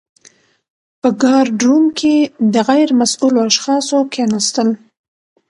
په 1.01 1.09
ګارډ 1.21 1.53
روم 1.67 1.85
کي 1.99 2.15
د 2.53 2.55
غیر 2.69 2.89
مسؤلو 3.01 3.39
اشخاصو 3.49 3.97
کښيناستل. 4.11 4.69